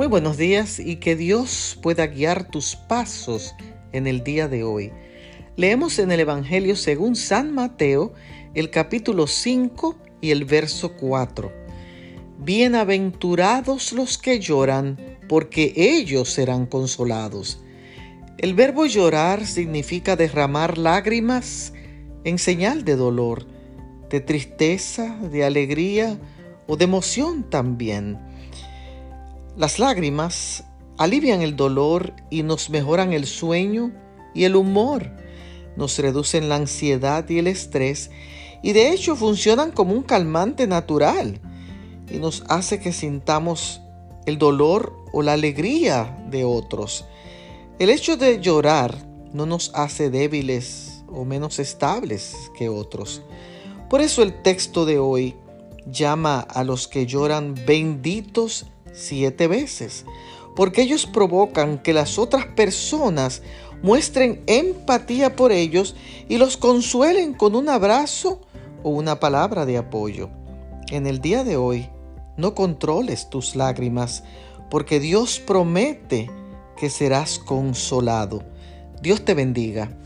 Muy 0.00 0.06
buenos 0.06 0.38
días 0.38 0.78
y 0.78 0.96
que 0.96 1.14
Dios 1.14 1.78
pueda 1.82 2.06
guiar 2.06 2.48
tus 2.48 2.74
pasos 2.74 3.54
en 3.92 4.06
el 4.06 4.24
día 4.24 4.48
de 4.48 4.64
hoy. 4.64 4.92
Leemos 5.56 5.98
en 5.98 6.10
el 6.10 6.20
Evangelio 6.20 6.74
según 6.74 7.14
San 7.14 7.52
Mateo 7.52 8.14
el 8.54 8.70
capítulo 8.70 9.26
5 9.26 9.98
y 10.22 10.30
el 10.30 10.46
verso 10.46 10.96
4. 10.96 11.52
Bienaventurados 12.38 13.92
los 13.92 14.16
que 14.16 14.40
lloran, 14.40 14.96
porque 15.28 15.74
ellos 15.76 16.30
serán 16.30 16.64
consolados. 16.64 17.62
El 18.38 18.54
verbo 18.54 18.86
llorar 18.86 19.44
significa 19.46 20.16
derramar 20.16 20.78
lágrimas 20.78 21.74
en 22.24 22.38
señal 22.38 22.86
de 22.86 22.96
dolor, 22.96 23.44
de 24.08 24.20
tristeza, 24.20 25.18
de 25.30 25.44
alegría 25.44 26.18
o 26.66 26.78
de 26.78 26.84
emoción 26.84 27.50
también. 27.50 28.29
Las 29.56 29.78
lágrimas 29.78 30.64
alivian 30.96 31.42
el 31.42 31.56
dolor 31.56 32.14
y 32.30 32.42
nos 32.42 32.70
mejoran 32.70 33.12
el 33.12 33.26
sueño 33.26 33.92
y 34.34 34.44
el 34.44 34.54
humor, 34.54 35.10
nos 35.76 35.98
reducen 35.98 36.48
la 36.48 36.56
ansiedad 36.56 37.28
y 37.28 37.38
el 37.38 37.46
estrés 37.46 38.10
y 38.62 38.72
de 38.72 38.92
hecho 38.92 39.16
funcionan 39.16 39.72
como 39.72 39.94
un 39.94 40.02
calmante 40.02 40.66
natural 40.66 41.40
y 42.10 42.18
nos 42.18 42.44
hace 42.48 42.80
que 42.80 42.92
sintamos 42.92 43.80
el 44.26 44.38
dolor 44.38 44.96
o 45.12 45.22
la 45.22 45.32
alegría 45.32 46.24
de 46.30 46.44
otros. 46.44 47.04
El 47.78 47.90
hecho 47.90 48.16
de 48.16 48.40
llorar 48.40 48.94
no 49.32 49.46
nos 49.46 49.72
hace 49.74 50.10
débiles 50.10 51.02
o 51.08 51.24
menos 51.24 51.58
estables 51.58 52.36
que 52.56 52.68
otros. 52.68 53.22
Por 53.88 54.00
eso 54.00 54.22
el 54.22 54.42
texto 54.42 54.84
de 54.84 54.98
hoy 54.98 55.34
llama 55.86 56.40
a 56.40 56.62
los 56.62 56.86
que 56.86 57.06
lloran 57.06 57.54
benditos 57.66 58.66
siete 58.92 59.46
veces, 59.46 60.04
porque 60.56 60.82
ellos 60.82 61.06
provocan 61.06 61.78
que 61.78 61.92
las 61.92 62.18
otras 62.18 62.46
personas 62.46 63.42
muestren 63.82 64.42
empatía 64.46 65.36
por 65.36 65.52
ellos 65.52 65.96
y 66.28 66.38
los 66.38 66.56
consuelen 66.56 67.34
con 67.34 67.54
un 67.54 67.68
abrazo 67.68 68.40
o 68.82 68.90
una 68.90 69.20
palabra 69.20 69.66
de 69.66 69.78
apoyo. 69.78 70.30
En 70.90 71.06
el 71.06 71.20
día 71.20 71.44
de 71.44 71.56
hoy, 71.56 71.88
no 72.36 72.54
controles 72.54 73.30
tus 73.30 73.56
lágrimas, 73.56 74.24
porque 74.70 75.00
Dios 75.00 75.40
promete 75.40 76.30
que 76.76 76.90
serás 76.90 77.38
consolado. 77.38 78.42
Dios 79.02 79.24
te 79.24 79.34
bendiga. 79.34 79.96